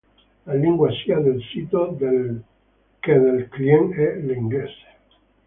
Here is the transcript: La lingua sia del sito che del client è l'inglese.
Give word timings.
La 0.47 0.55
lingua 0.55 0.89
sia 0.99 1.19
del 1.19 1.39
sito 1.43 1.95
che 1.95 3.19
del 3.19 3.47
client 3.49 3.93
è 3.93 4.15
l'inglese. 4.17 4.85